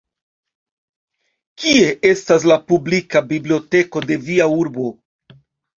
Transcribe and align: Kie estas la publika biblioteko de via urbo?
Kie 1.63 1.91
estas 2.13 2.49
la 2.53 2.59
publika 2.73 3.25
biblioteko 3.35 4.07
de 4.11 4.23
via 4.29 4.53
urbo? 4.65 4.93